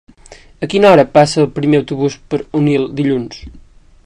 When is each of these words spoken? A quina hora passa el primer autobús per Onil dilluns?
A 0.63 0.69
quina 0.71 0.87
hora 0.93 1.05
passa 1.19 1.39
el 1.45 1.51
primer 1.59 1.83
autobús 1.83 2.17
per 2.33 2.43
Onil 2.61 2.89
dilluns? 3.03 3.45